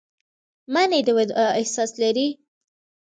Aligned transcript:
منی 0.73 1.01
د 1.05 1.09
وداع 1.17 1.49
احساس 1.59 1.91
لري 2.01 2.27